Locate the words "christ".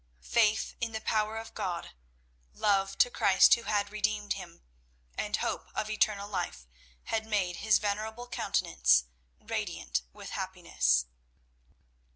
3.11-3.53